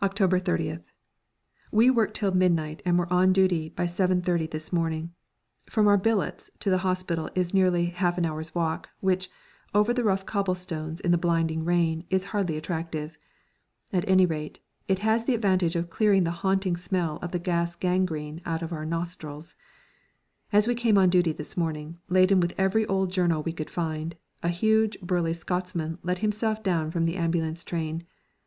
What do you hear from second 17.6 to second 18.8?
gangrene out of